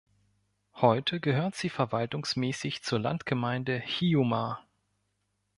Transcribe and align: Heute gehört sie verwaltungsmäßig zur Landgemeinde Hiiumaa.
Heute 0.77 1.19
gehört 1.19 1.53
sie 1.53 1.69
verwaltungsmäßig 1.69 2.81
zur 2.81 2.97
Landgemeinde 2.97 3.77
Hiiumaa. 3.77 4.65